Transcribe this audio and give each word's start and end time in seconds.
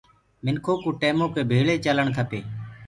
منکو 0.43 0.73
ڪو 0.83 0.89
ٽيمو 1.01 1.25
ڪي 1.33 1.41
ڀيݪي 1.49 1.75
چلوو 1.85 2.13
کپي 2.17 2.39